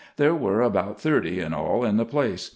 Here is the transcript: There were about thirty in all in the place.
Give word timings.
There 0.15 0.33
were 0.33 0.63
about 0.63 0.99
thirty 0.99 1.39
in 1.39 1.53
all 1.53 1.85
in 1.85 1.97
the 1.97 2.05
place. 2.05 2.49